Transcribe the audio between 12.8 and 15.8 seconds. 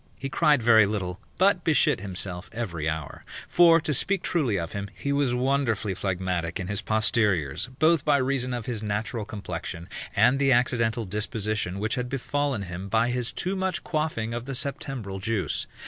by his too much quaffing of the Septembral juice.